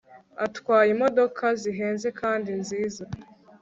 atwaye 0.45 0.89
imodoka 0.95 1.45
zihenze 1.61 2.07
kandi 2.21 2.49
nziza 2.61 3.03